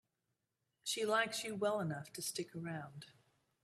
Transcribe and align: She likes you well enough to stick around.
She 0.83 1.05
likes 1.05 1.43
you 1.43 1.53
well 1.53 1.79
enough 1.79 2.11
to 2.13 2.23
stick 2.23 2.55
around. 2.55 3.05